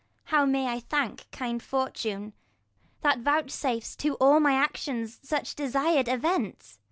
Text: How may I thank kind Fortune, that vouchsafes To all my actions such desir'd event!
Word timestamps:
How 0.23 0.47
may 0.47 0.65
I 0.67 0.79
thank 0.79 1.29
kind 1.29 1.61
Fortune, 1.61 2.33
that 3.01 3.19
vouchsafes 3.19 3.95
To 3.97 4.15
all 4.15 4.39
my 4.39 4.53
actions 4.53 5.19
such 5.21 5.53
desir'd 5.53 6.07
event! 6.07 6.79